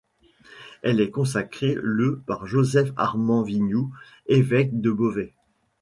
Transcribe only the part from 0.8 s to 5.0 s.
Elle est consacrée le par Joseph-Armand Gignoux, évêque de